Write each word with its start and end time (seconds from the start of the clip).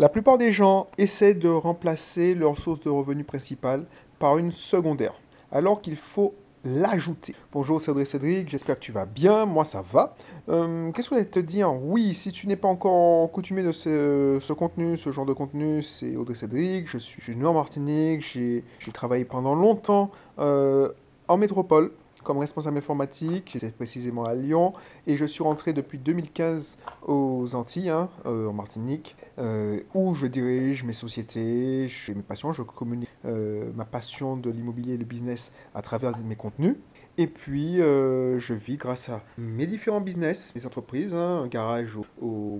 La 0.00 0.08
plupart 0.08 0.38
des 0.38 0.50
gens 0.50 0.86
essaient 0.96 1.34
de 1.34 1.50
remplacer 1.50 2.34
leur 2.34 2.56
source 2.56 2.80
de 2.80 2.88
revenus 2.88 3.26
principale 3.26 3.84
par 4.18 4.38
une 4.38 4.50
secondaire, 4.50 5.12
alors 5.52 5.82
qu'il 5.82 5.96
faut 5.96 6.34
l'ajouter. 6.64 7.34
Bonjour 7.52 7.82
Cédric 7.82 8.06
Cédric, 8.06 8.48
j'espère 8.48 8.76
que 8.76 8.80
tu 8.80 8.92
vas 8.92 9.04
bien, 9.04 9.44
moi 9.44 9.66
ça 9.66 9.84
va. 9.92 10.14
Euh, 10.48 10.90
qu'est-ce 10.92 11.10
que 11.10 11.16
je 11.16 11.20
voulais 11.20 11.30
te 11.30 11.38
dire? 11.38 11.74
Oui, 11.74 12.14
si 12.14 12.32
tu 12.32 12.46
n'es 12.46 12.56
pas 12.56 12.68
encore 12.68 13.30
coutumé 13.30 13.62
de 13.62 13.72
ce, 13.72 14.52
contenu, 14.54 14.96
ce 14.96 15.12
genre 15.12 15.26
de 15.26 15.34
contenu, 15.34 15.82
c'est 15.82 16.16
Audrey 16.16 16.34
Cédric, 16.34 16.88
je 16.88 16.96
suis, 16.96 17.20
je 17.20 17.32
suis 17.32 17.44
en 17.44 17.52
Martinique, 17.52 18.22
j'ai 18.22 18.64
travaillé 18.94 19.26
pendant 19.26 19.54
longtemps 19.54 20.12
euh, 20.38 20.88
en 21.28 21.36
métropole, 21.36 21.92
comme 22.22 22.38
responsable 22.38 22.78
informatique, 22.78 23.50
j'étais 23.52 23.70
précisément 23.70 24.24
à 24.24 24.34
Lyon, 24.34 24.74
et 25.06 25.16
je 25.16 25.24
suis 25.24 25.42
rentré 25.42 25.72
depuis 25.72 25.98
2015 25.98 26.78
aux 27.06 27.54
Antilles, 27.54 27.90
hein, 27.90 28.08
euh, 28.26 28.48
en 28.48 28.52
Martinique, 28.52 29.16
euh, 29.38 29.80
où 29.94 30.14
je 30.14 30.26
dirige 30.26 30.84
mes 30.84 30.92
sociétés, 30.92 31.88
je 31.88 31.94
fais 31.94 32.14
mes 32.14 32.22
passions, 32.22 32.52
je 32.52 32.62
communique 32.62 33.08
euh, 33.24 33.70
ma 33.74 33.84
passion 33.84 34.36
de 34.36 34.50
l'immobilier 34.50 34.94
et 34.94 34.98
le 34.98 35.04
business 35.04 35.52
à 35.74 35.82
travers 35.82 36.16
mes 36.18 36.36
contenus. 36.36 36.76
Et 37.18 37.26
puis, 37.26 37.80
euh, 37.80 38.38
je 38.38 38.54
vis 38.54 38.76
grâce 38.76 39.08
à 39.08 39.22
mes 39.36 39.66
différents 39.66 40.00
business, 40.00 40.54
mes 40.54 40.64
entreprises, 40.64 41.14
hein, 41.14 41.42
un 41.44 41.48
garage 41.48 41.96
au, 41.96 42.06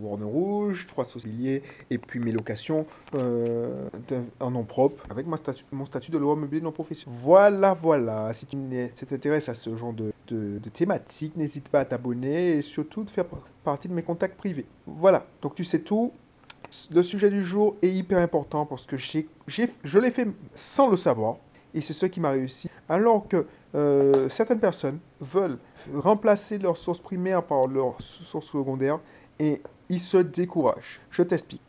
Warner 0.03 0.25
Rouge, 0.25 0.87
trois 0.87 1.05
sociétés 1.05 1.63
et 1.89 1.99
puis 1.99 2.21
mes 2.21 2.33
locations 2.33 2.87
euh, 3.15 3.89
en 4.41 4.51
nom 4.51 4.65
propre, 4.65 5.07
avec 5.11 5.27
mon 5.27 5.37
statut, 5.85 6.11
de 6.11 6.19
loi 6.19 6.37
mobilier 6.37 6.61
non 6.61 6.73
professionnel. 6.73 7.19
Voilà, 7.23 7.75
voilà. 7.75 8.33
Si 8.35 8.47
tu 8.47 8.57
t'intéresses 9.07 9.49
à 9.49 9.55
ce 9.55 9.75
genre 9.77 9.93
de, 9.93 10.13
de, 10.27 10.59
de 10.59 10.69
thématique, 10.69 11.37
n'hésite 11.37 11.69
pas 11.69 11.81
à 11.81 11.85
t'abonner 11.85 12.57
et 12.57 12.63
surtout 12.63 13.05
de 13.05 13.11
faire 13.11 13.25
partie 13.65 13.89
de 13.89 13.95
mes 13.95 14.03
contacts 14.03 14.37
privés. 14.37 14.67
Voilà, 14.87 15.27
donc 15.43 15.55
tu 15.55 15.65
sais 15.65 15.81
tout. 15.81 16.13
Le 16.93 17.03
sujet 17.03 17.31
du 17.31 17.45
jour 17.45 17.77
est 17.83 17.91
hyper 17.91 18.19
important 18.19 18.65
parce 18.65 18.87
que 18.87 18.97
j'ai, 18.97 19.29
je 19.47 19.99
l'ai 19.99 20.11
fait 20.11 20.29
sans 20.55 20.89
le 20.89 20.97
savoir 20.97 21.37
et 21.75 21.81
c'est 21.81 21.93
ce 21.93 22.07
qui 22.07 22.21
m'a 22.21 22.31
réussi. 22.31 22.69
Alors 22.89 23.29
que 23.29 23.47
euh, 23.75 24.29
certaines 24.29 24.61
personnes 24.61 24.99
veulent 25.21 25.59
remplacer 25.95 26.59
leur 26.59 26.77
source 26.77 26.99
primaire 26.99 27.43
par 27.43 27.67
leur 27.67 27.95
source 28.01 28.47
secondaire 28.47 28.99
et 29.39 29.63
ils 29.89 30.01
se 30.01 30.17
découragent. 30.17 31.01
Je 31.11 31.23
t'explique. 31.23 31.63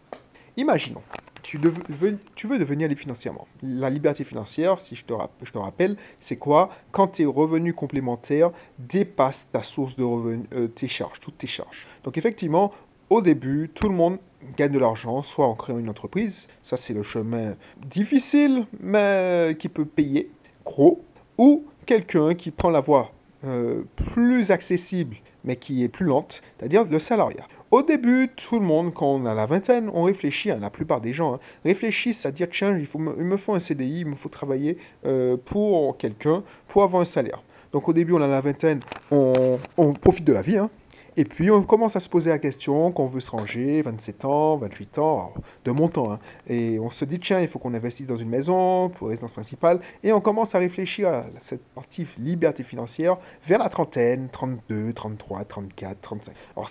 Imaginons, 0.58 1.02
tu, 1.44 1.58
veux, 1.58 2.60
devenir 2.60 2.88
libre 2.88 3.02
financièrement. 3.02 3.48
La 3.64 3.90
liberté 3.90 4.24
financière, 4.24 4.80
si 4.80 4.96
je 4.96 5.06
te, 5.06 5.14
te 5.14 5.58
rappelle, 5.58 5.96
c'est 6.20 6.36
quoi? 6.36 6.70
Quand 6.92 7.08
tes 7.08 7.26
revenus 7.26 7.74
complémentaires 7.74 8.52
dépassent 8.78 9.48
ta 9.52 9.64
source 9.64 9.96
de 9.96 10.04
revenus, 10.04 10.48
euh, 10.54 10.68
tes 10.68 10.88
charges, 10.88 11.20
toutes 11.20 11.38
tes 11.38 11.48
charges. 11.48 11.88
Donc 12.04 12.18
effectivement, 12.18 12.72
au 13.10 13.22
début, 13.22 13.70
tout 13.74 13.90
le 13.90 13.96
monde 13.96 14.18
gagne 14.58 14.72
de 14.72 14.80
l'argent, 14.80 15.22
soit 15.24 15.46
en 15.46 15.56
créant 15.56 15.80
une 15.80 15.90
entreprise, 15.90 16.48
ça 16.62 16.78
c'est 16.78 16.94
le 16.94 17.04
chemin 17.04 17.56
difficile, 17.86 18.66
mais 18.80 19.56
qui 19.60 19.70
peut 19.70 19.86
payer 19.86 20.32
gros, 20.66 21.04
ou 21.38 21.66
quelqu'un 21.86 22.34
qui 22.34 22.52
prend 22.52 22.70
la 22.70 22.82
voie 22.82 23.12
euh, 23.44 23.84
plus 23.96 24.52
accessible, 24.52 25.18
mais 25.44 25.56
qui 25.56 25.84
est 25.84 25.88
plus 25.88 26.06
lente, 26.06 26.42
c'est-à-dire 26.58 26.86
le 26.86 27.00
salariat. 27.00 27.48
Au 27.72 27.82
début, 27.82 28.30
tout 28.36 28.60
le 28.60 28.66
monde, 28.66 28.94
quand 28.94 29.08
on 29.08 29.26
a 29.26 29.34
la 29.34 29.46
vingtaine, 29.46 29.90
on 29.94 30.04
réfléchit, 30.04 30.52
hein, 30.52 30.60
la 30.62 30.70
plupart 30.70 31.02
des 31.02 31.14
gens 31.14 31.36
hein, 31.36 31.40
réfléchissent 31.66 32.26
à 32.26 32.32
dire 32.32 32.48
tiens, 32.52 32.78
il, 32.78 32.86
faut, 32.86 33.00
il 33.18 33.24
me 33.24 33.38
faut 33.38 33.56
un 33.56 33.60
CDI, 33.60 34.02
il 34.02 34.08
me 34.08 34.16
faut 34.16 34.30
travailler 34.30 34.78
euh, 35.06 35.38
pour 35.38 35.98
quelqu'un 35.98 36.44
pour 36.68 36.84
avoir 36.84 37.02
un 37.02 37.06
salaire. 37.06 37.42
Donc 37.72 37.88
au 37.88 37.94
début, 37.94 38.14
on 38.14 38.22
a 38.22 38.28
la 38.28 38.42
vingtaine, 38.42 38.82
on, 39.10 39.58
on 39.78 39.94
profite 39.94 40.26
de 40.26 40.34
la 40.34 40.42
vie, 40.42 40.58
hein, 40.58 40.70
et 41.18 41.26
puis 41.26 41.52
on 41.52 41.64
commence 41.64 41.96
à 41.96 42.00
se 42.00 42.08
poser 42.08 42.30
la 42.30 42.40
question 42.40 42.92
qu'on 42.92 43.08
veut 43.08 43.20
se 43.20 43.32
ranger, 43.32 43.82
27 43.82 44.26
ans, 44.26 44.58
28 44.58 44.98
ans, 45.00 45.34
de 45.66 45.72
mon 45.72 45.90
temps. 45.90 46.14
Hein. 46.14 46.20
Et 46.48 46.80
on 46.80 46.90
se 46.90 47.04
dit, 47.06 47.20
tiens, 47.20 47.42
il 47.42 47.48
faut 47.48 47.60
qu'on 47.60 47.74
investisse 47.74 48.08
dans 48.08 48.18
une 48.18 48.30
maison 48.30 48.90
pour 48.90 49.10
résidence 49.10 49.34
principale. 49.34 49.82
Et 50.04 50.14
on 50.14 50.22
commence 50.22 50.56
à 50.56 50.60
réfléchir 50.60 51.10
à 51.10 51.26
cette 51.40 51.66
partie 51.76 52.08
liberté 52.18 52.64
financière 52.64 53.18
vers 53.46 53.60
la 53.60 53.70
trentaine, 53.70 54.30
32, 54.32 54.94
33, 54.94 55.46
34, 55.46 56.02
35. 56.02 56.36
Alors. 56.56 56.70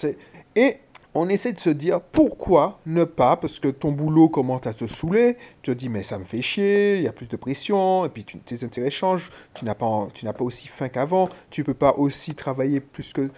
Et 0.57 0.79
on 1.15 1.29
essaie 1.29 1.53
de 1.53 1.59
se 1.59 1.71
dire 1.71 2.01
pourquoi 2.01 2.81
ne 2.87 3.05
pas, 3.05 3.37
parce 3.37 3.59
que 3.59 3.69
ton 3.69 3.93
boulot 3.93 4.29
commence 4.29 4.67
à 4.67 4.73
te 4.73 4.87
saouler, 4.87 5.37
tu 5.63 5.73
te 5.73 5.77
dis 5.77 5.89
mais 5.89 6.03
ça 6.03 6.19
me 6.19 6.25
fait 6.25 6.43
chier, 6.43 6.97
il 6.97 7.03
y 7.03 7.09
a 7.09 7.13
plus 7.13 7.29
de 7.29 7.37
pression, 7.37 8.05
et 8.05 8.09
puis 8.09 8.25
tes 8.25 8.65
intérêts 8.65 8.91
changent, 8.91 9.31
tu 9.55 9.65
n'as 9.65 9.75
pas, 9.75 10.09
tu 10.15 10.25
n'as 10.25 10.33
pas 10.33 10.45
aussi 10.45 10.69
faim 10.69 10.89
qu'avant, 10.89 11.29
tu 11.51 11.65
peux 11.65 11.75
pas 11.75 11.95
aussi 11.97 12.35
travailler 12.35 12.81
plus 12.81 13.13
que, 13.13 13.31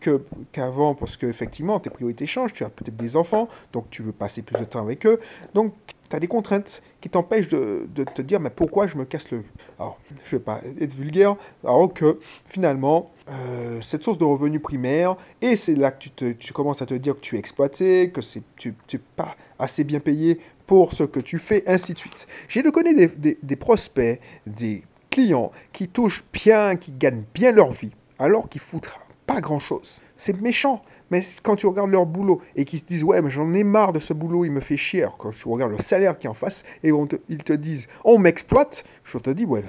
que, 0.00 0.22
qu'avant, 0.52 0.94
parce 0.94 1.16
qu'effectivement 1.16 1.78
tes 1.78 1.90
priorités 1.90 2.26
changent, 2.26 2.52
tu 2.52 2.64
as 2.64 2.70
peut-être 2.70 2.96
des 2.96 3.16
enfants, 3.16 3.48
donc 3.72 3.90
tu 3.90 4.02
veux 4.02 4.12
passer 4.12 4.42
plus 4.42 4.58
de 4.58 4.64
temps 4.64 4.80
avec 4.80 5.06
eux, 5.06 5.20
donc 5.54 5.72
tu 6.10 6.16
as 6.16 6.20
des 6.20 6.26
contraintes 6.26 6.82
qui 7.00 7.08
t'empêchent 7.08 7.48
de, 7.48 7.86
te 8.14 8.20
dire 8.20 8.40
mais 8.40 8.50
pourquoi 8.50 8.86
je 8.86 8.96
me 8.96 9.04
casse 9.04 9.30
le... 9.30 9.44
Alors, 9.78 9.98
je 10.24 10.36
vais 10.36 10.42
pas 10.42 10.60
être 10.80 10.92
vulgaire, 10.92 11.36
alors 11.64 11.94
que 11.94 12.18
finalement, 12.44 13.10
euh, 13.30 13.80
cette 13.80 14.02
source 14.02 14.18
de 14.18 14.24
revenus 14.24 14.60
primaire, 14.60 15.16
et 15.40 15.56
c'est 15.56 15.76
là 15.76 15.92
que 15.92 16.08
tu, 16.32 16.52
commences 16.52 16.82
à 16.82 16.86
te 16.86 16.94
dire 16.94 17.14
que 17.14 17.20
tu 17.20 17.36
es 17.36 17.38
exploité, 17.38 18.10
que 18.10 18.20
tu 18.56 18.74
n'es 18.92 19.00
pas 19.16 19.36
assez 19.58 19.84
bien 19.84 20.00
payé 20.00 20.40
pour 20.66 20.92
ce 20.92 21.04
que 21.04 21.20
tu 21.20 21.38
fais, 21.38 21.62
ainsi 21.66 21.94
de 21.94 21.98
suite. 21.98 22.26
J'ai 22.48 22.62
de 22.62 22.70
connaître 22.70 23.16
des, 23.16 23.38
des 23.40 23.56
prospects, 23.56 24.20
des 24.46 24.82
clients 25.10 25.52
qui 25.72 25.88
touchent 25.88 26.24
bien, 26.32 26.76
qui 26.76 26.92
gagnent 26.92 27.24
bien 27.32 27.52
leur 27.52 27.70
vie, 27.70 27.92
alors 28.18 28.48
qu'ils 28.48 28.60
foutent 28.60 28.90
pas 29.32 29.40
grand-chose. 29.40 30.02
C'est 30.16 30.40
méchant, 30.40 30.82
mais 31.10 31.22
quand 31.44 31.54
tu 31.54 31.66
regardes 31.66 31.90
leur 31.90 32.04
boulot 32.04 32.42
et 32.56 32.64
qu'ils 32.64 32.80
se 32.80 32.84
disent 32.84 33.04
ouais 33.04 33.22
mais 33.22 33.30
j'en 33.30 33.52
ai 33.54 33.62
marre 33.62 33.92
de 33.92 34.00
ce 34.00 34.12
boulot, 34.12 34.44
il 34.44 34.50
me 34.50 34.60
fait 34.60 34.76
chier. 34.76 35.06
quand 35.18 35.30
tu 35.30 35.48
regardes 35.48 35.70
le 35.70 35.78
salaire 35.78 36.18
qui 36.18 36.26
est 36.26 36.30
en 36.30 36.34
face 36.34 36.64
et 36.82 36.90
ils 37.28 37.42
te 37.42 37.52
disent 37.52 37.86
on 38.04 38.18
m'exploite, 38.18 38.84
je 39.04 39.18
te 39.18 39.30
dis 39.30 39.44
ouais 39.44 39.64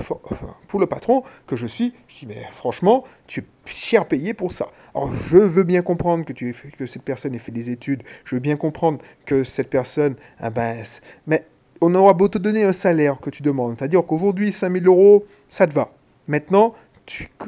pour 0.68 0.80
le 0.80 0.88
patron 0.88 1.24
que 1.46 1.56
je 1.56 1.68
suis, 1.68 1.94
je 2.08 2.20
dis 2.20 2.26
mais 2.26 2.48
franchement 2.50 3.04
tu 3.28 3.42
es 3.42 3.44
cher 3.66 4.08
payé 4.08 4.34
pour 4.34 4.52
ça. 4.52 4.68
Alors 4.96 5.14
je 5.14 5.38
veux 5.38 5.64
bien 5.64 5.84
comprendre 5.84 6.26
que, 6.26 6.34
tu, 6.34 6.56
que 6.78 6.88
cette 6.88 7.04
personne 7.04 7.36
ait 7.36 7.40
fait 7.40 7.52
des 7.52 7.70
études, 7.70 8.02
je 8.26 8.36
veux 8.36 8.42
bien 8.42 8.58
comprendre 8.58 8.98
que 9.28 9.44
cette 9.44 9.70
personne, 9.70 10.16
ah 10.40 10.50
ben, 10.50 10.84
mais 11.28 11.46
on 11.82 11.94
aura 11.94 12.14
beau 12.14 12.28
te 12.28 12.40
donner 12.40 12.64
un 12.64 12.74
salaire 12.74 13.20
que 13.20 13.30
tu 13.30 13.44
demandes, 13.44 13.76
c'est-à-dire 13.78 14.04
qu'aujourd'hui 14.06 14.52
5000 14.52 14.88
euros, 14.88 15.26
ça 15.50 15.68
te 15.68 15.74
va. 15.74 15.94
Maintenant, 16.28 16.74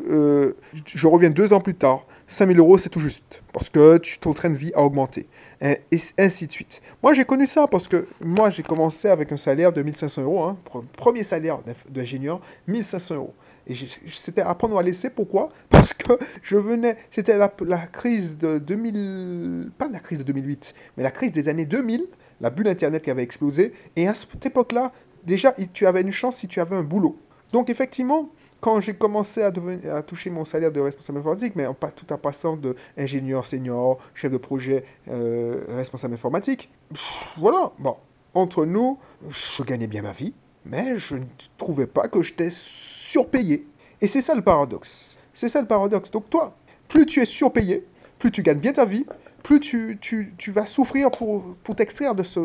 euh, 0.10 0.54
je 0.86 1.08
reviens 1.08 1.30
deux 1.30 1.54
ans 1.54 1.62
plus 1.62 1.76
tard, 1.76 2.06
5000 2.28 2.60
euros, 2.60 2.78
c'est 2.78 2.90
tout 2.90 3.00
juste. 3.00 3.44
Parce 3.52 3.70
que 3.70 4.00
ton 4.20 4.34
train 4.34 4.50
de 4.50 4.56
vie 4.56 4.72
a 4.76 4.84
augmenté. 4.84 5.28
Et, 5.62 5.78
ainsi 6.18 6.48
de 6.48 6.52
suite. 6.52 6.82
Moi, 7.02 7.14
j'ai 7.14 7.26
connu 7.26 7.46
ça 7.46 7.68
parce 7.68 7.88
que 7.88 8.08
moi, 8.24 8.50
j'ai 8.50 8.64
commencé 8.64 9.08
avec 9.08 9.32
un 9.32 9.38
salaire 9.38 9.72
de 9.72 9.82
1500 9.82 10.24
euros. 10.24 10.44
Hein, 10.44 10.58
premier 10.98 11.24
salaire 11.24 11.60
d'ingénieur, 11.90 12.42
1500 12.68 13.16
euros. 13.16 13.34
Et 13.68 13.76
c'était 14.12 14.42
apprendre 14.42 14.78
à 14.78 14.84
laisser. 14.84 15.10
Pourquoi? 15.10 15.50
Parce 15.70 15.94
que 15.94 16.14
je 16.42 16.58
venais. 16.58 16.98
C'était 17.12 17.38
la, 17.38 17.48
crise 17.88 18.38
de 18.38 18.58
2000. 18.58 19.72
Pas 19.78 19.88
la 19.88 20.00
crise 20.00 20.20
de 20.20 20.24
2008, 20.24 20.74
mais 20.98 21.04
la 21.04 21.12
crise 21.12 21.32
des 21.32 21.48
années 21.48 21.66
2000. 21.66 22.06
La 22.42 22.50
bulle 22.50 22.68
Internet 22.68 23.04
qui 23.04 23.12
avait 23.12 23.24
explosé. 23.24 23.74
Et 23.96 24.08
à 24.08 24.14
cette 24.14 24.46
époque-là, 24.46 24.92
déjà, 25.24 25.54
tu 25.72 25.86
avais 25.86 26.02
une 26.02 26.12
chance 26.12 26.38
si 26.38 26.48
tu 26.48 26.60
avais 26.60 26.76
un 26.76 26.84
boulot. 26.84 27.18
Donc, 27.54 27.70
effectivement, 27.70 28.30
quand 28.64 28.80
j'ai 28.80 28.94
commencé 28.94 29.44
à, 29.44 29.52
toucher 30.04 30.30
mon 30.30 30.46
salaire 30.46 30.72
de 30.72 30.80
responsable 30.80 31.20
informatique, 31.20 31.54
mais 31.58 31.66
pas 31.78 31.92
tout 31.92 32.14
en 32.14 32.18
passant 32.18 32.56
de 32.56 32.78
ingénieur 32.98 33.46
senior, 33.46 34.00
chef 34.14 34.32
de 34.32 34.38
projet, 34.38 34.86
euh, 35.10 35.66
responsable 35.68 36.14
informatique, 36.14 36.72
voilà, 37.38 37.74
bon, 37.78 37.98
entre 38.34 38.66
nous, 38.66 38.98
je 39.28 39.64
gagnais 39.64 39.88
bien 39.88 40.02
ma 40.02 40.14
vie, 40.14 40.34
mais 40.66 40.98
je 40.98 41.16
ne 41.16 41.26
trouvais 41.58 41.88
pas 41.88 42.08
que 42.08 42.22
j'étais 42.22 42.52
surpayé. 42.52 43.68
Et 44.00 44.08
c'est 44.08 44.22
ça 44.22 44.34
le 44.34 44.42
paradoxe. 44.42 45.18
C'est 45.34 45.50
ça 45.50 45.60
le 45.60 45.68
paradoxe. 45.68 46.10
Donc 46.10 46.30
toi, 46.30 46.56
plus 46.88 47.06
tu 47.06 47.20
es 47.20 47.26
surpayé, 47.26 47.86
plus 48.18 48.32
tu 48.32 48.44
gagnes 48.44 48.60
bien 48.60 48.72
ta 48.72 48.86
vie, 48.86 49.06
plus 49.44 49.60
tu, 49.60 50.52
vas 50.52 50.66
souffrir 50.66 51.12
pour, 51.12 51.56
pour 51.64 51.76
t'extraire 51.76 52.16
de 52.16 52.24
ce, 52.24 52.40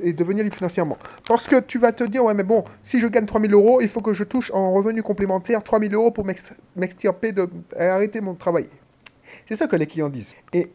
et 0.00 0.12
devenir 0.12 0.44
libre 0.44 0.56
financièrement. 0.56 0.96
Parce 1.26 1.46
que 1.46 1.60
tu 1.60 1.78
vas 1.78 1.92
te 1.92 2.04
dire, 2.04 2.24
ouais, 2.24 2.34
mais 2.34 2.44
bon, 2.44 2.64
si 2.82 3.00
je 3.00 3.08
gagne 3.08 3.26
3000 3.26 3.52
euros, 3.52 3.80
il 3.80 3.88
faut 3.88 4.00
que 4.00 4.14
je 4.14 4.24
touche 4.24 4.50
en 4.52 4.72
revenu 4.72 5.02
complémentaire 5.02 5.62
3000 5.62 5.94
euros 5.94 6.12
pour 6.12 6.24
m'extirper 6.76 7.32
de 7.32 7.48
arrêter 7.76 8.20
mon 8.20 8.34
travail. 8.34 8.68
C'est 9.46 9.56
ça 9.56 9.66
que 9.66 9.76
les 9.76 9.86
clients 9.86 10.08
disent. 10.08 10.34
Et 10.52 10.70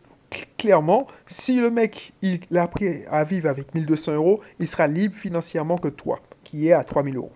clairement, 0.57 1.07
si 1.27 1.59
le 1.59 1.71
mec, 1.71 2.13
il, 2.21 2.41
a 2.55 2.63
appris 2.63 3.05
à 3.09 3.23
vivre 3.23 3.49
avec 3.49 3.73
1200 3.73 4.13
euros, 4.13 4.41
il 4.59 4.67
sera 4.67 4.87
libre 4.87 5.15
financièrement 5.15 5.77
que 5.77 5.87
toi, 5.87 6.19
qui 6.43 6.67
est 6.67 6.73
à 6.73 6.83
3000 6.83 7.15
euros. 7.15 7.31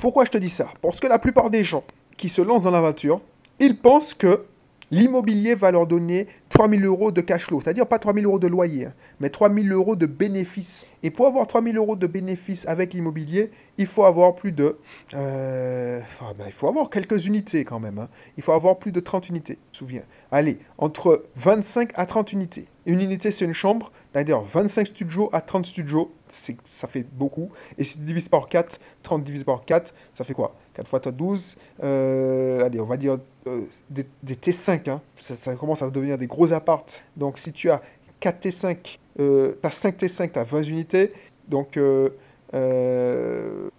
Pourquoi 0.00 0.24
je 0.24 0.30
te 0.30 0.38
dis 0.38 0.50
ça? 0.50 0.68
Parce 0.80 1.00
que 1.00 1.06
la 1.06 1.18
plupart 1.18 1.50
des 1.50 1.64
gens 1.64 1.84
qui 2.16 2.28
se 2.28 2.40
lancent 2.40 2.62
dans 2.62 2.70
l'aventure, 2.70 3.20
ils 3.58 3.76
pensent 3.76 4.14
que 4.14 4.44
L'immobilier 4.90 5.54
va 5.54 5.70
leur 5.70 5.86
donner 5.86 6.26
3 6.50 6.68
000 6.68 6.82
euros 6.84 7.10
de 7.10 7.20
cash 7.20 7.46
flow, 7.46 7.60
c'est-à-dire 7.60 7.86
pas 7.86 7.98
3 7.98 8.14
000 8.14 8.26
euros 8.26 8.38
de 8.38 8.46
loyer, 8.46 8.86
hein, 8.86 8.94
mais 9.20 9.30
3 9.30 9.52
000 9.52 9.68
euros 9.68 9.96
de 9.96 10.06
bénéfices. 10.06 10.86
Et 11.02 11.10
pour 11.10 11.26
avoir 11.26 11.46
3 11.46 11.62
000 11.62 11.76
euros 11.76 11.96
de 11.96 12.06
bénéfices 12.06 12.66
avec 12.66 12.94
l'immobilier, 12.94 13.50
il 13.78 13.86
faut 13.86 14.04
avoir 14.04 14.34
plus 14.34 14.52
de... 14.52 14.78
Euh, 15.14 16.00
ben, 16.38 16.44
il 16.46 16.52
faut 16.52 16.68
avoir 16.68 16.90
quelques 16.90 17.26
unités 17.26 17.64
quand 17.64 17.80
même. 17.80 17.98
Hein. 17.98 18.08
Il 18.36 18.42
faut 18.42 18.52
avoir 18.52 18.78
plus 18.78 18.92
de 18.92 19.00
30 19.00 19.28
unités, 19.28 19.58
souviens. 19.72 20.02
allez, 20.30 20.58
entre 20.78 21.24
25 21.36 21.90
à 21.94 22.06
30 22.06 22.32
unités. 22.32 22.66
Une 22.86 23.00
unité, 23.00 23.30
c'est 23.30 23.44
une 23.44 23.54
chambre. 23.54 23.90
D'ailleurs, 24.12 24.44
25 24.44 24.86
studios 24.86 25.30
à 25.32 25.40
30 25.40 25.66
studios, 25.66 26.12
ça 26.28 26.86
fait 26.86 27.04
beaucoup. 27.12 27.50
Et 27.78 27.84
si 27.84 27.98
tu 27.98 28.04
divises 28.04 28.28
par 28.28 28.48
4, 28.48 28.78
30 29.02 29.24
divisé 29.24 29.44
par 29.44 29.64
4, 29.64 29.94
ça 30.12 30.24
fait 30.24 30.34
quoi? 30.34 30.54
4 30.74 30.88
fois 30.88 31.00
12. 31.00 31.56
Euh, 31.82 32.64
allez, 32.64 32.80
on 32.80 32.84
va 32.84 32.96
dire 32.96 33.18
euh, 33.46 33.62
des, 33.90 34.04
T5. 34.34 34.90
Hein. 34.90 35.00
Ça, 35.18 35.54
commence 35.56 35.82
à 35.82 35.90
devenir 35.90 36.18
des 36.18 36.26
gros 36.26 36.52
apparts. 36.52 36.84
Donc, 37.16 37.38
si 37.38 37.52
tu 37.52 37.70
as 37.70 37.80
4 38.20 38.46
T5, 38.46 38.98
euh, 39.20 39.54
tu 39.60 39.66
as 39.66 39.70
5 39.70 39.96
T5, 39.96 40.32
tu 40.32 40.38
as 40.38 40.44
20 40.44 40.62
unités. 40.62 41.12
Donc, 41.48 41.78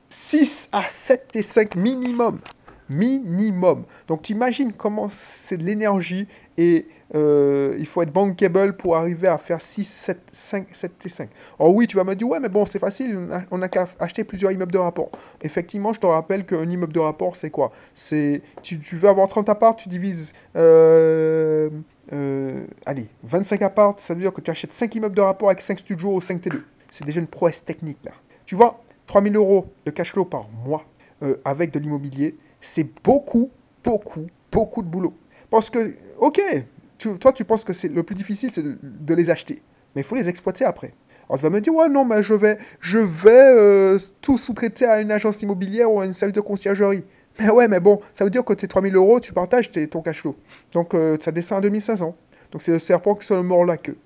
6 0.09 0.69
à 0.71 0.83
7 0.83 1.33
T5 1.33 1.77
minimum. 1.77 2.39
Minimum. 2.89 3.83
Donc, 4.07 4.21
tu 4.21 4.33
imagines 4.33 4.71
comment 4.73 5.09
c'est 5.09 5.57
de 5.57 5.63
l'énergie 5.63 6.27
et 6.57 6.87
euh, 7.13 7.75
il 7.77 7.85
faut 7.85 8.01
être 8.01 8.11
bankable 8.11 8.75
pour 8.75 8.95
arriver 8.95 9.27
à 9.27 9.37
faire 9.37 9.61
6, 9.61 9.85
7, 9.85 10.19
5, 10.31 10.67
7 10.71 10.91
T5. 11.03 11.27
Oh 11.59 11.71
oui, 11.75 11.87
tu 11.87 11.95
vas 11.95 12.03
me 12.03 12.15
dire, 12.15 12.27
ouais, 12.27 12.39
mais 12.39 12.49
bon, 12.49 12.65
c'est 12.65 12.79
facile, 12.79 13.29
on 13.51 13.59
n'a 13.59 13.69
qu'à 13.69 13.87
acheter 13.99 14.23
plusieurs 14.23 14.51
immeubles 14.51 14.71
de 14.71 14.77
rapport. 14.77 15.11
Effectivement, 15.41 15.93
je 15.93 15.99
te 15.99 16.07
rappelle 16.07 16.45
qu'un 16.45 16.69
immeuble 16.69 16.93
de 16.93 16.99
rapport, 16.99 17.35
c'est 17.35 17.51
quoi? 17.51 17.71
Tu, 17.93 18.41
veux 18.93 19.09
avoir 19.09 19.27
30 19.27 19.49
apparts, 19.49 19.75
tu 19.75 19.87
divises, 19.87 20.33
euh, 20.55 21.69
euh, 22.13 22.65
allez, 22.85 23.07
25 23.23 23.61
apparts, 23.61 23.95
ça 23.97 24.13
veut 24.13 24.21
dire 24.21 24.33
que 24.33 24.41
tu 24.41 24.49
achètes 24.49 24.73
5 24.73 24.95
immeubles 24.95 25.15
de 25.15 25.21
rapport 25.21 25.49
avec 25.49 25.61
5 25.61 25.79
studios 25.79 26.15
ou 26.15 26.21
5 26.21 26.41
T2. 26.41 26.61
C'est 26.89 27.05
déjà 27.05 27.19
une 27.19 27.27
prouesse 27.27 27.63
technique, 27.63 27.99
là. 28.03 28.11
Tu 28.45 28.55
vois, 28.55 28.81
3000 29.07 29.35
euros 29.35 29.73
de 29.85 29.91
cash 29.91 30.11
flow 30.11 30.25
par 30.25 30.47
mois 30.65 30.85
avec 31.43 31.71
de 31.71 31.79
l'immobilier, 31.79 32.37
c'est 32.61 32.87
beaucoup, 33.03 33.49
beaucoup, 33.83 34.27
beaucoup 34.51 34.81
de 34.81 34.87
boulot. 34.87 35.13
Parce 35.49 35.69
que, 35.69 35.95
ok, 36.19 36.41
toi, 37.19 37.31
tu 37.31 37.45
penses 37.45 37.63
que 37.63 37.73
c'est 37.73 37.87
le 37.87 38.03
plus 38.03 38.15
difficile, 38.15 38.51
c'est 38.51 38.63
de, 38.63 39.13
les 39.13 39.29
acheter. 39.29 39.61
Mais 39.95 40.01
il 40.01 40.03
faut 40.03 40.15
les 40.15 40.27
exploiter 40.27 40.65
après. 40.65 40.93
Alors, 41.29 41.37
tu 41.37 41.43
vas 41.43 41.49
me 41.49 41.61
dire, 41.61 41.73
ouais, 41.73 41.89
non, 41.89 42.05
mais 42.05 42.21
je 42.23 42.33
vais, 42.33 42.57
je 42.79 42.99
vais 42.99 43.31
euh, 43.31 43.99
tout 44.21 44.37
sous-traiter 44.37 44.85
à 44.85 45.01
une 45.01 45.11
agence 45.11 45.41
immobilière 45.41 45.91
ou 45.91 45.99
à 45.99 46.05
une 46.05 46.13
service 46.13 46.35
de 46.35 46.41
conciergerie. 46.41 47.03
Mais 47.39 47.49
ouais, 47.49 47.67
mais 47.67 47.79
bon, 47.79 47.99
ça 48.13 48.23
veut 48.23 48.29
dire 48.29 48.45
que 48.45 48.53
tes 48.53 48.67
3000 48.67 48.95
euros, 48.95 49.19
tu 49.19 49.33
partages 49.33 49.69
ton 49.71 50.01
cash 50.01 50.21
flow. 50.21 50.35
Donc, 50.71 50.93
euh, 50.93 51.17
ça 51.19 51.31
descend 51.31 51.57
à 51.57 51.61
2500. 51.61 52.15
Donc, 52.51 52.61
c'est 52.61 52.71
le 52.71 52.79
serpent 52.79 53.15
qui 53.15 53.25
se 53.25 53.33
mord 53.33 53.65
la 53.65 53.77
queue. 53.77 53.97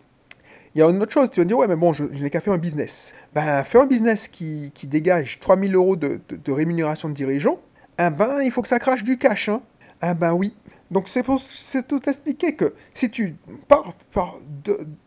Il 0.76 0.80
y 0.80 0.82
a 0.82 0.90
une 0.90 1.02
autre 1.02 1.12
chose, 1.12 1.32
tu 1.32 1.40
vas 1.40 1.46
me 1.46 1.48
dire, 1.48 1.58
ouais, 1.58 1.68
mais 1.68 1.76
bon, 1.76 1.94
je, 1.94 2.04
n'ai 2.04 2.30
qu'à 2.30 2.42
faire 2.42 2.54
un 2.54 2.58
business. 2.58 3.14
Ben, 3.34 3.64
faire 3.64 3.82
un 3.82 3.88
business 3.88 4.28
qui, 4.28 4.72
qui 4.74 4.88
dégage 4.88 5.40
3000 5.40 5.76
euros 5.76 5.96
de, 5.96 6.22
de, 6.30 6.52
rémunération 6.52 7.10
de 7.10 7.14
dirigeant, 7.14 7.60
eh 7.98 8.10
ben, 8.10 8.42
il 8.44 8.52
faut 8.52 8.62
que 8.62 8.68
ça 8.68 8.80
crache 8.80 9.04
du 9.04 9.18
cash. 9.18 9.50
Hein. 9.50 9.62
Ah 10.02 10.14
ben 10.14 10.34
oui, 10.34 10.56
donc 10.92 11.08
c'est 11.08 11.24
pour 11.24 11.40
tout 11.88 12.10
expliquer 12.10 12.56
que 12.56 12.74
si 12.94 13.10
tu 13.10 13.36
pars, 13.68 13.94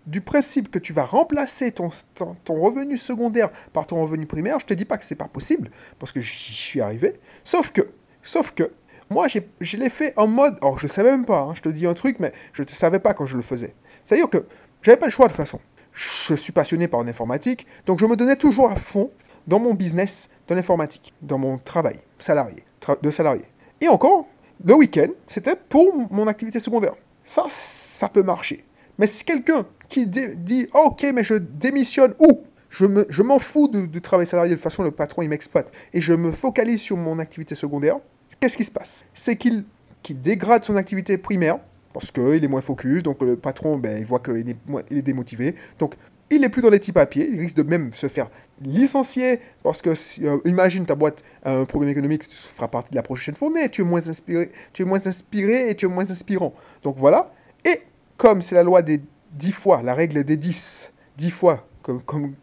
du 0.06 0.20
principe 0.20 0.70
que 0.70 0.78
tu 0.78 0.92
vas 0.92 1.04
remplacer 1.04 1.72
ton, 1.72 1.90
ton, 2.14 2.60
revenu 2.60 2.96
secondaire 2.96 3.50
par 3.72 3.86
ton 3.86 4.02
revenu 4.02 4.26
primaire, 4.26 4.60
je 4.60 4.66
te 4.66 4.74
dis 4.74 4.84
pas 4.84 4.98
que 4.98 5.04
c'est 5.04 5.16
pas 5.16 5.28
possible, 5.28 5.70
parce 5.98 6.12
que 6.12 6.20
j'y 6.20 6.52
suis 6.52 6.80
arrivé. 6.80 7.14
Sauf 7.42 7.70
que, 7.70 7.88
sauf 8.22 8.52
que, 8.52 8.70
moi 9.10 9.26
je 9.28 9.76
l'ai 9.76 9.90
fait 9.90 10.12
en 10.16 10.26
mode, 10.26 10.56
alors 10.60 10.78
je 10.78 10.86
savais 10.86 11.10
même 11.10 11.24
pas, 11.24 11.40
hein, 11.40 11.54
je 11.54 11.62
te 11.62 11.68
dis 11.68 11.86
un 11.86 11.94
truc, 11.94 12.18
mais 12.20 12.32
je 12.52 12.62
ne 12.62 12.68
savais 12.68 13.00
pas 13.00 13.12
quand 13.12 13.26
je 13.26 13.36
le 13.36 13.42
faisais. 13.42 13.74
C'est-à-dire 14.04 14.30
que 14.30 14.46
j'avais 14.82 14.96
pas 14.96 15.06
le 15.06 15.12
choix 15.12 15.26
de 15.26 15.32
toute 15.32 15.36
façon. 15.36 15.60
Je 15.92 16.34
suis 16.34 16.52
passionné 16.52 16.88
par 16.88 17.02
l'informatique, 17.04 17.66
donc 17.86 17.98
je 17.98 18.06
me 18.06 18.16
donnais 18.16 18.36
toujours 18.36 18.70
à 18.70 18.76
fond 18.76 19.10
dans 19.46 19.58
mon 19.58 19.74
business 19.74 20.28
de 20.48 20.54
l'informatique, 20.54 21.12
dans 21.20 21.38
mon 21.38 21.58
travail 21.58 21.96
salarié, 22.18 22.64
de 23.02 23.10
salarié. 23.10 23.44
Et 23.80 23.88
encore, 23.88 24.26
le 24.64 24.74
week-end, 24.74 25.08
c'était 25.26 25.56
pour 25.56 26.08
mon 26.10 26.26
activité 26.26 26.60
secondaire. 26.60 26.94
Ça, 27.24 27.44
ça 27.48 28.08
peut 28.08 28.22
marcher. 28.22 28.64
Mais 28.98 29.06
si 29.06 29.24
quelqu'un 29.24 29.66
qui 29.88 30.06
dit 30.06 30.68
Ok, 30.74 31.06
mais 31.14 31.24
je 31.24 31.34
démissionne 31.34 32.14
ou 32.18 32.42
je 32.70 32.86
m'en 32.86 33.38
je 33.38 33.44
fous 33.44 33.68
du, 33.68 34.00
travail 34.00 34.26
salarié, 34.26 34.50
de 34.50 34.56
toute 34.56 34.62
façon, 34.62 34.82
le 34.82 34.90
patron, 34.90 35.22
il 35.22 35.28
m'exploite, 35.28 35.70
et 35.92 36.00
je 36.00 36.14
me 36.14 36.32
focalise 36.32 36.80
sur 36.80 36.96
mon 36.96 37.18
activité 37.18 37.54
secondaire, 37.54 37.96
qu'est-ce 38.40 38.56
qui 38.56 38.64
se 38.64 38.70
passe? 38.70 39.04
C'est 39.12 39.36
qu'il 39.36 39.64
dégrade 40.08 40.64
son 40.64 40.76
activité 40.76 41.18
primaire, 41.18 41.58
parce 41.92 42.10
qu'il 42.10 42.44
est 42.44 42.48
moins 42.48 42.60
focus, 42.60 43.02
donc 43.02 43.22
le 43.22 43.36
patron, 43.36 43.76
ben, 43.78 43.98
il 43.98 44.04
voit 44.04 44.20
qu'il 44.20 44.48
est, 44.48 44.56
il 44.90 44.98
est 44.98 45.02
démotivé. 45.02 45.54
Donc, 45.78 45.94
il 46.30 46.40
n'est 46.40 46.48
plus 46.48 46.62
dans 46.62 46.70
les 46.70 46.78
petits 46.78 46.92
papiers, 46.92 47.28
il 47.30 47.38
risque 47.38 47.56
de 47.56 47.62
même 47.62 47.92
se 47.92 48.08
faire 48.08 48.30
licencier 48.62 49.40
parce 49.62 49.82
que, 49.82 49.90
euh, 50.24 50.38
imagine 50.44 50.86
ta 50.86 50.94
boîte 50.94 51.22
a 51.42 51.58
un 51.58 51.64
problème 51.64 51.90
économique, 51.90 52.26
tu 52.26 52.34
feras 52.34 52.68
partie 52.68 52.90
de 52.90 52.96
la 52.96 53.02
prochaine 53.02 53.34
fournée, 53.34 53.68
tu 53.68 53.82
es 53.82 53.84
moins 53.84 54.08
inspiré, 54.08 54.50
tu 54.72 54.82
es 54.82 54.84
moins 54.84 55.06
inspiré 55.06 55.68
et 55.68 55.74
tu 55.74 55.86
es 55.86 55.88
moins 55.88 56.10
inspirant. 56.10 56.54
Donc 56.82 56.96
voilà. 56.96 57.32
Et 57.64 57.82
comme 58.16 58.40
c'est 58.40 58.54
la 58.54 58.62
loi 58.62 58.80
des 58.82 59.00
10 59.32 59.52
fois, 59.52 59.82
la 59.82 59.94
règle 59.94 60.24
des 60.24 60.36
10, 60.36 60.92
10 61.18 61.30
fois, 61.30 61.66
comme, 61.82 62.00
comme 62.02 62.34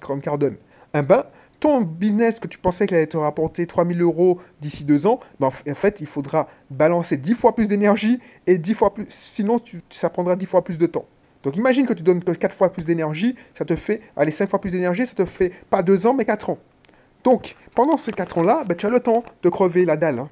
Grant 0.00 0.20
Cardone, 0.20 0.56
eh 0.94 1.02
ben, 1.02 1.24
ton 1.60 1.80
business 1.80 2.38
que 2.38 2.46
tu 2.46 2.58
pensais 2.58 2.86
qu'il 2.86 2.96
allait 2.96 3.06
te 3.06 3.16
rapporter 3.16 3.66
3000 3.66 4.00
euros 4.02 4.38
d'ici 4.60 4.84
deux 4.84 5.06
ans, 5.06 5.20
ben, 5.40 5.48
en 5.48 5.74
fait, 5.74 6.00
il 6.00 6.06
faudra 6.06 6.48
balancer 6.70 7.16
10 7.16 7.34
fois 7.34 7.54
plus 7.54 7.68
d'énergie 7.68 8.20
et 8.46 8.58
10 8.58 8.74
fois 8.74 8.94
plus, 8.94 9.06
sinon 9.08 9.60
ça 9.90 10.10
prendra 10.10 10.36
10 10.36 10.46
fois 10.46 10.62
plus 10.62 10.78
de 10.78 10.86
temps. 10.86 11.06
Donc 11.42 11.56
imagine 11.56 11.86
que 11.86 11.92
tu 11.92 12.02
donnes 12.02 12.22
4 12.22 12.54
fois 12.54 12.72
plus 12.72 12.84
d'énergie, 12.84 13.34
ça 13.54 13.64
te 13.64 13.74
fait, 13.76 14.00
allez, 14.16 14.30
5 14.30 14.50
fois 14.50 14.60
plus 14.60 14.70
d'énergie, 14.70 15.06
ça 15.06 15.14
te 15.14 15.24
fait 15.24 15.52
pas 15.70 15.82
2 15.82 16.06
ans, 16.06 16.14
mais 16.14 16.24
4 16.24 16.50
ans. 16.50 16.58
Donc, 17.24 17.56
pendant 17.74 17.96
ces 17.96 18.12
4 18.12 18.38
ans-là, 18.38 18.64
ben, 18.66 18.74
tu 18.74 18.86
as 18.86 18.90
le 18.90 19.00
temps 19.00 19.24
de 19.42 19.48
crever 19.48 19.84
la 19.84 19.96
dalle. 19.96 20.20
Hein. 20.20 20.28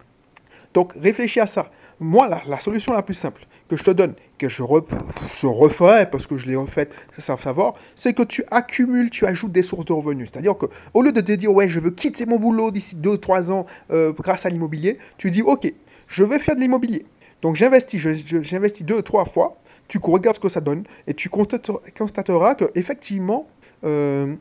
Donc, 0.74 0.92
réfléchis 0.94 1.40
à 1.40 1.46
ça. 1.46 1.70
Moi, 1.98 2.28
la, 2.46 2.60
solution 2.60 2.92
la 2.92 3.02
plus 3.02 3.14
simple 3.14 3.46
que 3.68 3.76
je 3.76 3.84
te 3.84 3.90
donne, 3.90 4.14
que 4.38 4.48
je, 4.48 4.62
referai 4.62 6.08
parce 6.10 6.26
que 6.26 6.36
je 6.36 6.46
l'ai 6.46 6.56
refait 6.56 6.88
sans 7.18 7.36
savoir, 7.36 7.74
c'est 7.94 8.14
que 8.14 8.22
tu 8.22 8.44
accumules, 8.50 9.10
tu 9.10 9.26
ajoutes 9.26 9.52
des 9.52 9.62
sources 9.62 9.86
de 9.86 9.92
revenus. 9.92 10.28
C'est-à-dire 10.32 10.56
que 10.56 10.66
au 10.94 11.02
lieu 11.02 11.12
de 11.12 11.20
te 11.20 11.32
dire, 11.32 11.52
ouais, 11.52 11.68
je 11.68 11.80
veux 11.80 11.90
quitter 11.90 12.26
mon 12.26 12.38
boulot 12.38 12.70
d'ici 12.70 12.96
2-3 12.96 13.50
ans 13.50 13.66
euh, 13.90 14.12
grâce 14.12 14.46
à 14.46 14.50
l'immobilier, 14.50 14.98
tu 15.18 15.30
dis, 15.30 15.42
ok, 15.42 15.72
je 16.06 16.24
vais 16.24 16.38
faire 16.38 16.54
de 16.54 16.60
l'immobilier. 16.60 17.06
Donc 17.42 17.56
j'investis, 17.56 18.00
j'investis 18.00 18.84
2-3 18.84 19.28
fois, 19.28 19.58
tu 19.88 19.98
regardes 20.02 20.36
ce 20.36 20.40
que 20.40 20.48
ça 20.48 20.60
donne 20.60 20.84
et 21.06 21.14
tu 21.14 21.28
constateras 21.28 22.54
que 22.54 22.64
effectivement, 22.74 23.46
euh, 23.84 24.34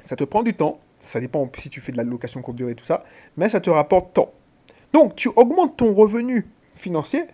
ça 0.00 0.16
te 0.16 0.24
prend 0.24 0.42
du 0.42 0.54
temps. 0.54 0.80
Ça 1.00 1.20
dépend 1.20 1.50
si 1.56 1.70
tu 1.70 1.80
fais 1.80 1.92
de 1.92 1.96
la 1.96 2.04
location 2.04 2.42
courte 2.42 2.56
durée 2.56 2.72
et 2.72 2.74
tout 2.74 2.84
ça, 2.84 3.04
mais 3.36 3.48
ça 3.48 3.60
te 3.60 3.70
rapporte 3.70 4.12
temps. 4.12 4.32
Donc, 4.92 5.16
tu 5.16 5.28
augmentes 5.34 5.76
ton 5.76 5.94
revenu 5.94 6.46
financier 6.74 7.24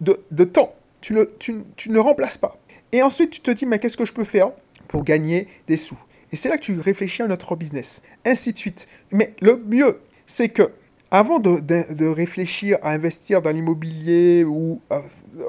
de, 0.00 0.44
temps. 0.44 0.74
Tu, 1.00 1.14
le, 1.14 1.34
tu, 1.38 1.62
tu 1.76 1.88
ne 1.88 1.94
le 1.94 2.00
remplaces 2.00 2.38
pas. 2.38 2.58
Et 2.92 3.02
ensuite, 3.02 3.30
tu 3.30 3.40
te 3.40 3.50
dis, 3.50 3.66
mais 3.66 3.78
qu'est-ce 3.78 3.96
que 3.96 4.04
je 4.04 4.12
peux 4.12 4.24
faire 4.24 4.50
pour 4.88 5.04
gagner 5.04 5.48
des 5.66 5.76
sous? 5.76 5.98
Et 6.32 6.36
c'est 6.36 6.48
là 6.48 6.56
que 6.56 6.62
tu 6.62 6.78
réfléchis 6.78 7.22
à 7.22 7.26
notre 7.26 7.56
business. 7.56 8.02
Ainsi 8.24 8.52
de 8.52 8.58
suite. 8.58 8.88
Mais 9.12 9.34
le 9.40 9.56
mieux, 9.56 10.00
c'est 10.26 10.48
que 10.48 10.70
avant 11.10 11.38
de, 11.38 11.60
de, 11.60 12.06
réfléchir 12.06 12.78
à 12.82 12.90
investir 12.90 13.40
dans 13.40 13.50
l'immobilier 13.50 14.44
ou 14.44 14.80
euh, 14.92 15.00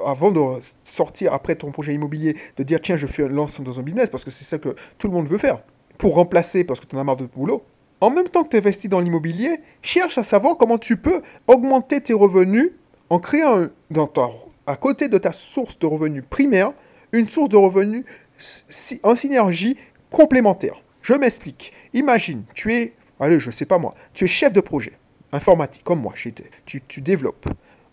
avant 0.06 0.30
de 0.30 0.40
sortir 0.84 1.32
après 1.32 1.56
ton 1.56 1.72
projet 1.72 1.94
immobilier, 1.94 2.36
de 2.56 2.62
dire 2.62 2.80
tiens, 2.80 2.96
je 2.96 3.06
fais 3.06 3.28
lance 3.28 3.60
dans 3.60 3.80
un 3.80 3.82
business 3.82 4.08
parce 4.08 4.24
que 4.24 4.30
c'est 4.30 4.44
ça 4.44 4.58
que 4.58 4.74
tout 4.98 5.08
le 5.08 5.12
monde 5.12 5.26
veut 5.26 5.38
faire 5.38 5.60
pour 5.98 6.14
remplacer 6.14 6.62
parce 6.62 6.78
que 6.78 6.86
tu 6.86 6.94
en 6.94 7.00
as 7.00 7.04
marre 7.04 7.16
de 7.16 7.26
boulot. 7.26 7.64
En 8.00 8.10
même 8.10 8.28
temps 8.28 8.44
que 8.44 8.50
tu 8.50 8.56
investis 8.56 8.88
dans 8.88 9.00
l'immobilier, 9.00 9.60
cherche 9.82 10.16
à 10.18 10.22
savoir 10.22 10.56
comment 10.56 10.78
tu 10.78 10.96
peux 10.96 11.22
augmenter 11.48 12.00
tes 12.00 12.12
revenus 12.12 12.70
en 13.10 13.18
créant 13.18 13.66
à 14.66 14.76
côté 14.76 15.08
de 15.08 15.18
ta 15.18 15.32
source 15.32 15.78
de 15.78 15.86
revenus 15.86 16.24
primaire 16.28 16.72
une 17.12 17.26
source 17.26 17.48
de 17.48 17.56
revenus 17.56 18.04
en 19.02 19.16
synergie 19.16 19.76
complémentaire. 20.10 20.82
Je 21.02 21.14
m'explique. 21.14 21.72
Imagine, 21.94 22.44
tu 22.54 22.72
es, 22.74 22.92
allez, 23.18 23.40
je 23.40 23.50
sais 23.50 23.64
pas 23.64 23.78
moi, 23.78 23.94
tu 24.12 24.24
es 24.24 24.28
chef 24.28 24.52
de 24.52 24.60
projet 24.60 24.92
informatique, 25.32 25.84
comme 25.84 26.00
moi. 26.00 26.14
Tu, 26.64 26.82
tu 26.86 27.00
développes. 27.00 27.46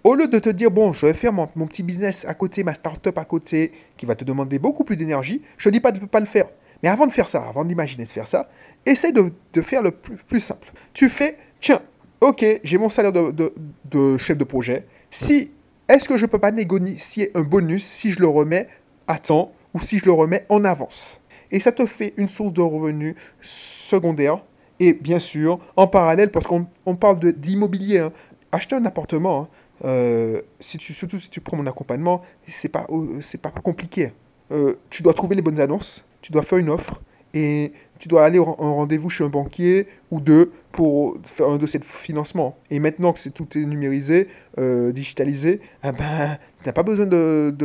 Au 0.05 0.13
lieu 0.13 0.27
de 0.27 0.37
te 0.37 0.49
dire, 0.49 0.69
bon, 0.69 0.93
je 0.93 1.07
vais 1.07 1.13
faire 1.13 1.33
mon, 1.33 1.47
petit 1.47 1.81
business 1.81 2.25
à 2.25 2.35
côté, 2.35 2.63
ma 2.63 2.75
start-up 2.75 3.17
à 3.17 3.25
côté, 3.25 3.71
qui 3.97 4.05
va 4.05 4.13
te 4.13 4.23
demander 4.23 4.59
beaucoup 4.59 4.83
plus 4.83 4.97
d'énergie, 4.97 5.41
je 5.57 5.69
ne 5.69 5.73
dis 5.73 5.79
pas 5.79 5.91
de 5.91 5.99
ne 5.99 6.05
pas 6.05 6.19
le 6.19 6.27
faire. 6.27 6.45
Mais 6.83 6.89
avant 6.89 7.07
de 7.07 7.11
faire 7.11 7.27
ça, 7.27 7.43
avant 7.43 7.65
d'imaginer 7.65 8.03
de 8.03 8.09
faire 8.09 8.27
ça, 8.27 8.47
essaie 8.85 9.11
de, 9.11 9.31
faire 9.63 9.81
le 9.81 9.89
plus, 9.89 10.39
simple. 10.39 10.71
Tu 10.93 11.09
fais, 11.09 11.37
tiens, 11.59 11.81
ok, 12.21 12.45
j'ai 12.63 12.77
mon 12.77 12.89
salaire 12.89 13.11
de, 13.11 14.17
chef 14.19 14.37
de 14.37 14.43
projet. 14.43 14.85
Si, 15.09 15.51
est-ce 15.87 16.07
que 16.07 16.17
je 16.17 16.25
ne 16.25 16.29
peux 16.29 16.39
pas 16.39 16.51
négocier 16.51 17.31
un 17.35 17.41
bonus 17.41 17.83
si 17.83 18.11
je 18.11 18.19
le 18.19 18.27
remets 18.27 18.67
à 19.07 19.17
temps 19.17 19.51
ou 19.73 19.79
si 19.79 19.99
je 19.99 20.05
le 20.05 20.11
remets 20.11 20.45
en 20.49 20.63
avance? 20.65 21.21
Et 21.51 21.59
ça 21.59 21.71
te 21.71 21.85
fait 21.85 22.13
une 22.17 22.27
source 22.27 22.53
de 22.53 22.61
revenus 22.61 23.15
secondaire. 23.41 24.43
Et 24.79 24.93
bien 24.93 25.19
sûr, 25.19 25.59
en 25.75 25.87
parallèle, 25.87 26.31
parce 26.31 26.47
qu'on 26.47 26.95
parle 26.95 27.19
d'immobilier, 27.33 27.99
hein, 27.99 28.11
acheter 28.51 28.75
un 28.75 28.85
appartement, 28.85 29.41
hein, 29.41 29.47
euh, 29.85 30.41
si 30.59 30.77
tu, 30.77 30.93
surtout 30.93 31.17
si 31.17 31.29
tu 31.29 31.41
prends 31.41 31.57
mon 31.57 31.67
accompagnement, 31.67 32.21
c'est 32.47 32.69
pas, 32.69 32.87
c'est 33.21 33.39
pas 33.39 33.51
compliqué. 33.51 34.11
Euh, 34.51 34.75
tu 34.89 35.01
dois 35.03 35.13
trouver 35.13 35.35
les 35.35 35.41
bonnes 35.41 35.59
annonces, 35.59 36.03
tu 36.21 36.31
dois 36.31 36.43
faire 36.43 36.59
une 36.59 36.69
offre 36.69 37.01
et 37.33 37.73
tu 37.99 38.07
dois 38.07 38.25
aller 38.25 38.39
en 38.39 38.75
rendez-vous 38.75 39.09
chez 39.09 39.23
un 39.23 39.29
banquier 39.29 39.87
ou 40.11 40.19
deux 40.19 40.51
pour 40.71 41.17
faire 41.23 41.47
un 41.47 41.57
dossier 41.57 41.79
de 41.79 41.85
financement. 41.85 42.57
Et 42.69 42.79
maintenant 42.79 43.13
que 43.13 43.19
c'est 43.19 43.29
tout 43.29 43.47
est 43.57 43.65
numérisé, 43.65 44.27
euh, 44.57 44.91
digitalisé, 44.91 45.61
eh 45.83 45.91
ben, 45.91 46.37
tu 46.61 46.67
n'as 46.67 46.73
pas 46.73 46.83
besoin 46.83 47.05
de, 47.05 47.55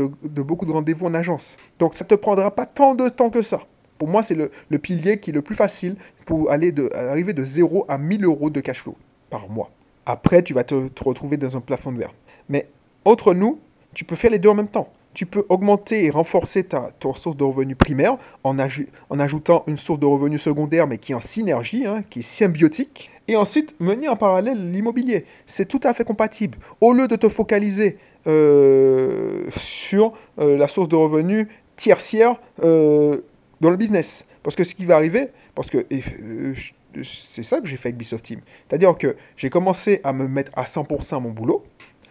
beaucoup 0.43 0.67
de 0.67 0.73
rendez-vous 0.73 1.07
en 1.07 1.15
agence. 1.15 1.57
Donc 1.79 1.95
ça 1.95 2.05
ne 2.05 2.09
te 2.09 2.15
prendra 2.15 2.55
pas 2.55 2.67
tant 2.67 2.95
de 2.95 3.09
temps 3.09 3.31
que 3.31 3.43
ça. 3.43 3.61
Pour 3.99 4.09
moi, 4.09 4.23
c'est 4.23 4.37
le, 4.37 4.79
pilier 4.79 5.19
qui 5.19 5.31
est 5.31 5.33
le 5.33 5.43
plus 5.43 5.57
facile 5.57 5.97
pour 6.25 6.51
aller 6.51 6.73
de, 6.73 6.89
arriver 6.95 7.33
de 7.33 7.45
0 7.45 7.85
à 7.89 7.99
1000 7.99 8.25
euros 8.25 8.49
de 8.49 8.61
cash 8.61 8.81
flow 8.81 8.97
par 9.29 9.49
mois. 9.49 9.71
Après, 10.07 10.43
tu 10.43 10.55
vas 10.55 10.65
te 10.65 10.75
retrouver 11.05 11.37
dans 11.37 11.57
un 11.57 11.61
plafond 11.61 11.93
de 11.93 11.99
verre. 11.99 12.15
Mais 12.49 12.69
entre 13.05 13.35
nous, 13.35 13.59
tu 13.93 14.05
peux 14.05 14.17
faire 14.17 14.31
les 14.31 14.39
deux 14.39 14.49
en 14.49 14.55
même 14.55 14.69
temps 14.69 14.89
tu 15.15 15.27
peux 15.27 15.45
augmenter 15.49 16.05
et 16.05 16.11
renforcer 16.11 16.65
ta, 16.65 16.91
source 17.01 17.37
de 17.37 17.45
revenus 17.45 17.77
primaire 17.77 18.17
en, 18.45 18.57
en, 18.59 19.19
ajoutant 19.19 19.65
une 19.67 19.77
source 19.77 19.99
de 19.99 20.07
revenus 20.07 20.41
secondaire, 20.41 20.87
mais 20.87 20.99
qui 20.99 21.13
est 21.13 21.15
en 21.15 21.21
synergie, 21.21 21.87
hein, 21.87 22.05
qui 22.09 22.21
est 22.21 22.23
symbiotique. 22.23 23.11
Et 23.29 23.37
ensuite, 23.37 23.75
mener 23.81 24.09
en 24.09 24.17
parallèle 24.17 24.73
l'immobilier. 24.73 25.25
C'est 25.47 25.67
tout 25.67 25.81
à 25.85 25.95
fait 25.95 26.05
compatible. 26.05 26.59
Au 26.81 26.93
lieu 26.93 27.07
de 27.07 27.17
te 27.17 27.29
focaliser 27.29 27.97
euh, 28.27 29.49
sur 29.57 30.13
euh, 30.39 30.57
la 30.57 30.69
source 30.69 30.89
de 30.89 30.97
revenus 30.97 31.47
tertiaire 31.77 32.37
euh, 32.63 33.21
dans 33.61 33.71
le 33.71 33.77
business. 33.77 34.27
Parce 34.43 34.57
que 34.57 34.65
ce 34.65 34.75
qui 34.75 34.85
va 34.85 34.97
arriver, 34.97 35.29
parce 35.55 35.71
que 35.71 35.87
c'est 37.03 37.43
ça 37.43 37.61
que 37.61 37.67
j'ai 37.67 37.77
fait 37.77 37.89
avec 37.89 37.97
Bisoft 37.97 38.25
Team. 38.25 38.41
C'est-à-dire 38.69 38.97
que 38.99 39.17
j'ai 39.37 39.49
commencé 39.49 40.01
à 40.05 40.13
me 40.13 40.27
mettre 40.27 40.53
à 40.57 40.65
100% 40.65 41.17
à 41.17 41.21
mon 41.21 41.31
boulot. 41.31 41.65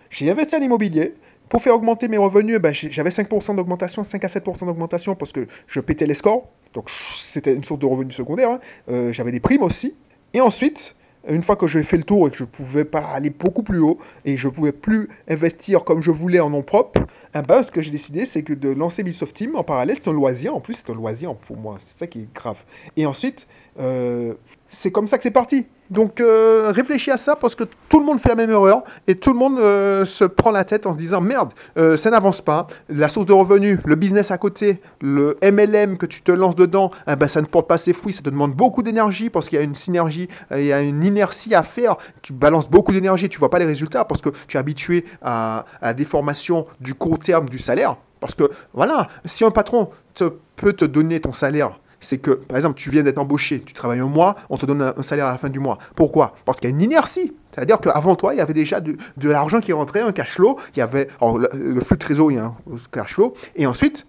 J'ai 0.09 0.29
investi 0.29 0.55
en 0.55 0.61
immobilier. 0.61 1.13
Pour 1.49 1.63
faire 1.63 1.75
augmenter 1.75 2.07
mes 2.07 2.17
revenus, 2.17 2.59
ben, 2.59 2.73
j'avais 2.73 3.09
5% 3.09 3.55
d'augmentation, 3.55 4.03
5 4.03 4.23
à 4.23 4.27
7% 4.27 4.65
d'augmentation 4.65 5.15
parce 5.15 5.33
que 5.33 5.47
je 5.67 5.79
pétais 5.79 6.05
les 6.05 6.13
scores. 6.13 6.47
Donc 6.73 6.89
c'était 6.89 7.55
une 7.55 7.63
source 7.63 7.79
de 7.79 7.87
revenus 7.87 8.15
secondaire. 8.15 8.51
Hein. 8.51 8.59
Euh, 8.89 9.11
j'avais 9.11 9.31
des 9.31 9.39
primes 9.39 9.63
aussi. 9.63 9.95
Et 10.33 10.41
ensuite, 10.41 10.95
une 11.27 11.41
fois 11.41 11.55
que 11.55 11.67
j'ai 11.67 11.83
fait 11.83 11.97
le 11.97 12.03
tour 12.03 12.27
et 12.27 12.31
que 12.31 12.37
je 12.37 12.43
ne 12.43 12.49
pouvais 12.49 12.85
pas 12.85 12.99
aller 12.99 13.31
beaucoup 13.31 13.63
plus 13.63 13.79
haut 13.79 13.97
et 14.25 14.37
je 14.37 14.47
ne 14.47 14.53
pouvais 14.53 14.71
plus 14.71 15.09
investir 15.27 15.83
comme 15.83 16.01
je 16.01 16.11
voulais 16.11 16.39
en 16.39 16.51
nom 16.51 16.61
propre, 16.61 17.01
eh 17.35 17.41
ben, 17.41 17.63
ce 17.63 17.71
que 17.71 17.81
j'ai 17.81 17.91
décidé, 17.91 18.25
c'est 18.25 18.43
que 18.43 18.53
de 18.53 18.69
lancer 18.69 19.03
Bisoft 19.03 19.35
Team 19.35 19.55
en 19.55 19.63
parallèle, 19.63 19.97
c'est 19.97 20.09
un 20.09 20.13
loisir. 20.13 20.55
En 20.55 20.61
plus, 20.61 20.75
c'est 20.75 20.89
un 20.91 20.95
loisir 20.95 21.35
pour 21.35 21.57
moi. 21.57 21.77
C'est 21.79 21.97
ça 21.97 22.07
qui 22.07 22.19
est 22.19 22.33
grave. 22.33 22.63
Et 22.95 23.05
ensuite, 23.05 23.47
euh, 23.79 24.33
c'est 24.67 24.91
comme 24.91 25.07
ça 25.07 25.17
que 25.17 25.23
c'est 25.23 25.31
parti. 25.31 25.65
Donc 25.89 26.21
euh, 26.21 26.71
réfléchis 26.73 27.09
à 27.09 27.17
ça 27.17 27.35
parce 27.35 27.55
que 27.55 27.63
tout 27.89 27.99
le 27.99 28.05
monde 28.05 28.19
fait 28.19 28.29
la 28.29 28.35
même 28.35 28.51
erreur 28.51 28.83
et 29.07 29.15
tout 29.15 29.33
le 29.33 29.39
monde 29.39 29.57
euh, 29.59 30.05
se 30.05 30.23
prend 30.23 30.51
la 30.51 30.63
tête 30.63 30.85
en 30.85 30.93
se 30.93 30.97
disant 30.97 31.19
merde, 31.19 31.51
ça 31.75 32.11
n'avance 32.11 32.41
pas, 32.41 32.67
la 32.89 33.09
source 33.09 33.25
de 33.25 33.33
revenus, 33.33 33.79
le 33.85 33.95
business 33.95 34.29
à 34.29 34.37
côté, 34.37 34.81
le 35.01 35.37
MLM 35.41 35.97
que 35.97 36.05
tu 36.05 36.21
te 36.21 36.31
lances 36.31 36.55
dedans, 36.55 36.91
eh 37.07 37.15
ben, 37.15 37.27
ça 37.27 37.41
ne 37.41 37.47
porte 37.47 37.67
pas 37.67 37.79
ses 37.79 37.93
fruits, 37.93 38.13
ça 38.13 38.21
te 38.21 38.29
demande 38.29 38.53
beaucoup 38.53 38.83
d'énergie 38.83 39.31
parce 39.31 39.49
qu'il 39.49 39.57
y 39.57 39.61
a 39.61 39.63
une 39.63 39.73
synergie, 39.73 40.29
il 40.51 40.65
y 40.65 40.73
a 40.73 40.81
une 40.81 41.03
inertie 41.03 41.55
à 41.55 41.63
faire, 41.63 41.97
tu 42.21 42.33
balances 42.33 42.69
beaucoup 42.69 42.91
d'énergie, 42.91 43.27
tu 43.27 43.39
vois 43.39 43.49
pas 43.49 43.59
les 43.59 43.65
résultats 43.65 44.05
parce 44.05 44.21
que 44.21 44.29
tu 44.47 44.57
es 44.57 44.59
habitué 44.59 45.05
à, 45.23 45.65
à 45.81 45.87
la 45.87 45.93
déformation 45.95 46.67
du 46.79 46.93
court 46.93 47.17
terme 47.17 47.49
du 47.49 47.57
salaire. 47.57 47.97
Parce 48.19 48.35
que 48.35 48.49
voilà, 48.73 49.07
si 49.25 49.43
un 49.43 49.51
patron 49.51 49.89
te, 50.13 50.25
peut 50.55 50.73
te 50.73 50.85
donner 50.85 51.19
ton 51.19 51.33
salaire 51.33 51.79
c'est 51.99 52.17
que, 52.17 52.31
par 52.31 52.57
exemple, 52.57 52.75
tu 52.75 52.89
viens 52.89 53.03
d'être 53.03 53.17
embauché, 53.17 53.61
tu 53.61 53.73
travailles 53.73 53.99
un 53.99 54.07
mois, 54.07 54.35
on 54.49 54.57
te 54.57 54.65
donne 54.65 54.93
un, 54.95 55.01
salaire 55.01 55.27
à 55.27 55.31
la 55.31 55.37
fin 55.37 55.49
du 55.49 55.59
mois. 55.59 55.77
Pourquoi? 55.95 56.33
Parce 56.45 56.59
qu'il 56.59 56.69
y 56.69 56.73
a 56.73 56.75
une 56.75 56.81
inertie. 56.81 57.33
C'est-à-dire 57.51 57.79
qu'avant 57.79 58.15
toi, 58.15 58.33
il 58.33 58.37
y 58.37 58.41
avait 58.41 58.53
déjà 58.53 58.79
de, 58.79 58.95
l'argent 59.23 59.59
qui 59.59 59.73
rentrait, 59.73 60.01
un 60.01 60.11
cash 60.11 60.33
flow, 60.33 60.57
il 60.75 60.79
y 60.79 60.81
avait 60.81 61.07
le, 61.53 61.81
flux 61.81 61.95
de 61.95 62.01
trésor, 62.01 62.31
il 62.31 62.35
y 62.35 62.39
a 62.39 62.45
un 62.45 62.55
cash 62.91 63.15
flow, 63.15 63.33
et 63.55 63.65
ensuite, 63.65 64.05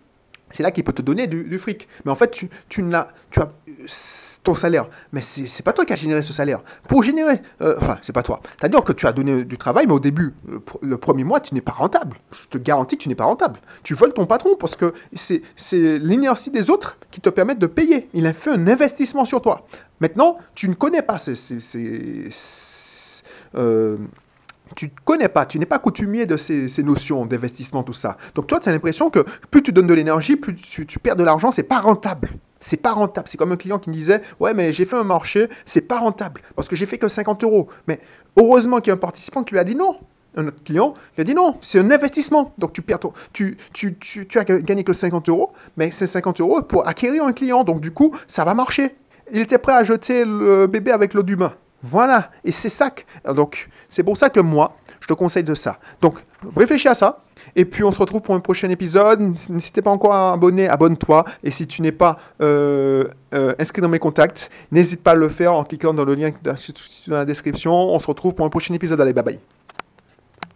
c'est 0.50 0.62
là 0.62 0.70
qu'il 0.70 0.84
peut 0.84 0.92
te 0.92 1.02
donner 1.02 1.26
du, 1.26 1.58
fric. 1.58 1.88
Mais 2.04 2.10
en 2.10 2.14
fait, 2.14 2.30
tu, 2.30 2.48
tu, 2.68 2.84
tu 3.30 3.40
as 3.40 3.52
ton 4.42 4.54
salaire. 4.54 4.88
Mais 5.12 5.20
c'est 5.20 5.62
pas 5.62 5.72
toi 5.72 5.84
qui 5.84 5.92
as 5.92 5.96
généré 5.96 6.22
ce 6.22 6.32
salaire. 6.32 6.60
Pour 6.88 7.02
générer, 7.02 7.42
euh, 7.60 7.76
enfin, 7.78 7.98
c'est 8.02 8.12
pas 8.12 8.22
toi. 8.22 8.40
C'est-à-dire 8.58 8.82
que 8.82 8.92
tu 8.92 9.06
as 9.06 9.12
donné 9.12 9.44
du 9.44 9.58
travail, 9.58 9.86
mais 9.86 9.92
au 9.92 10.00
début, 10.00 10.34
le, 10.82 10.96
premier 10.96 11.24
mois, 11.24 11.40
tu 11.40 11.54
n'es 11.54 11.60
pas 11.60 11.72
rentable. 11.72 12.16
Je 12.32 12.46
te 12.48 12.58
garantis 12.58 12.96
que 12.96 13.02
tu 13.02 13.08
n'es 13.08 13.14
pas 13.14 13.24
rentable. 13.24 13.60
Tu 13.82 13.94
voles 13.94 14.12
ton 14.12 14.26
patron 14.26 14.56
parce 14.58 14.76
que 14.76 14.92
c'est 15.14 15.42
l'inertie 15.98 16.50
des 16.50 16.70
autres 16.70 16.98
qui 17.10 17.20
te 17.20 17.28
permettent 17.28 17.58
de 17.58 17.66
payer. 17.66 18.08
Il 18.14 18.26
a 18.26 18.32
fait 18.32 18.50
un 18.50 18.66
investissement 18.66 19.24
sur 19.24 19.40
toi. 19.42 19.66
Maintenant, 20.00 20.38
tu 20.54 20.68
ne 20.68 20.74
connais 20.74 21.02
pas 21.02 21.18
ces, 21.18 21.34
euh, 23.56 23.96
tu 24.76 24.86
ne 24.86 24.90
connais 25.04 25.28
pas, 25.28 25.46
tu 25.46 25.58
n'es 25.58 25.66
pas 25.66 25.78
coutumier 25.78 26.26
de 26.26 26.36
ces, 26.36 26.82
notions 26.82 27.26
d'investissement, 27.26 27.82
tout 27.82 27.92
ça. 27.92 28.16
Donc 28.34 28.46
toi, 28.46 28.60
tu 28.60 28.68
as 28.68 28.72
l'impression 28.72 29.10
que 29.10 29.24
plus 29.50 29.62
tu 29.62 29.72
donnes 29.72 29.86
de 29.86 29.94
l'énergie, 29.94 30.36
plus 30.36 30.54
tu, 30.54 30.98
perds 30.98 31.16
de 31.16 31.24
l'argent, 31.24 31.52
c'est 31.52 31.62
pas 31.62 31.80
rentable. 31.80 32.30
C'est 32.60 32.76
pas 32.76 32.92
rentable. 32.92 33.26
C'est 33.28 33.38
comme 33.38 33.52
un 33.52 33.56
client 33.56 33.78
qui 33.78 33.88
me 33.88 33.94
disait 33.94 34.20
Ouais, 34.38 34.52
mais 34.54 34.72
j'ai 34.72 34.84
fait 34.84 34.96
un 34.96 35.04
marché, 35.04 35.48
c'est 35.64 35.80
pas 35.82 35.98
rentable 35.98 36.42
parce 36.56 36.68
que 36.68 36.76
j'ai 36.76 36.86
fait 36.86 36.98
que 36.98 37.08
50 37.08 37.42
euros. 37.44 37.68
Mais 37.88 38.00
heureusement 38.36 38.80
qu'il 38.80 38.88
y 38.88 38.90
a 38.90 38.94
un 38.94 38.98
participant 38.98 39.42
qui 39.44 39.54
lui 39.54 39.60
a 39.60 39.64
dit 39.64 39.74
non. 39.74 39.96
Un 40.36 40.46
autre 40.46 40.62
client 40.62 40.94
lui 41.16 41.22
a 41.22 41.24
dit 41.24 41.34
non, 41.34 41.56
c'est 41.62 41.78
un 41.78 41.90
investissement. 41.90 42.52
Donc 42.58 42.72
tu 42.72 42.82
perds 42.82 43.00
ton, 43.00 43.12
tu, 43.32 43.56
tu, 43.72 43.96
tu, 43.98 44.26
tu 44.26 44.38
as 44.38 44.44
gagné 44.44 44.84
que 44.84 44.92
50 44.92 45.28
euros, 45.30 45.52
mais 45.76 45.90
c'est 45.90 46.06
50 46.06 46.40
euros 46.40 46.62
pour 46.62 46.86
acquérir 46.86 47.24
un 47.24 47.32
client. 47.32 47.64
Donc 47.64 47.80
du 47.80 47.92
coup, 47.92 48.14
ça 48.28 48.44
va 48.44 48.52
marcher. 48.54 48.94
Il 49.32 49.40
était 49.40 49.58
prêt 49.58 49.72
à 49.72 49.84
jeter 49.84 50.24
le 50.24 50.66
bébé 50.66 50.90
avec 50.90 51.14
l'eau 51.14 51.22
du 51.22 51.36
bain. 51.36 51.54
Voilà. 51.82 52.30
Et 52.44 52.52
c'est 52.52 52.68
ça. 52.68 52.90
donc 53.34 53.68
c'est 53.88 54.02
pour 54.02 54.16
ça 54.16 54.30
que 54.30 54.40
moi, 54.40 54.76
je 55.00 55.06
te 55.06 55.12
conseille 55.14 55.44
de 55.44 55.54
ça. 55.54 55.78
Donc 56.00 56.14
réfléchis 56.56 56.88
à 56.88 56.94
ça. 56.94 57.22
Et 57.56 57.64
puis 57.64 57.82
on 57.84 57.90
se 57.90 57.98
retrouve 57.98 58.20
pour 58.20 58.34
un 58.34 58.40
prochain 58.40 58.68
épisode. 58.68 59.36
Si 59.36 59.72
pas 59.72 59.90
encore 59.90 60.14
abonné, 60.14 60.68
abonne-toi. 60.68 61.24
Et 61.42 61.50
si 61.50 61.66
tu 61.66 61.82
n'es 61.82 61.92
pas 61.92 62.18
euh, 62.42 63.04
euh, 63.34 63.54
inscrit 63.58 63.80
dans 63.82 63.88
mes 63.88 63.98
contacts, 63.98 64.50
n'hésite 64.70 65.02
pas 65.02 65.12
à 65.12 65.14
le 65.14 65.28
faire 65.28 65.54
en 65.54 65.64
cliquant 65.64 65.94
dans 65.94 66.04
le 66.04 66.14
lien 66.14 66.30
dans 66.42 66.54
la 67.08 67.24
description. 67.24 67.72
On 67.72 67.98
se 67.98 68.06
retrouve 68.06 68.34
pour 68.34 68.46
un 68.46 68.50
prochain 68.50 68.74
épisode. 68.74 69.00
Allez, 69.00 69.12
bye 69.12 69.24
bye. 69.24 69.38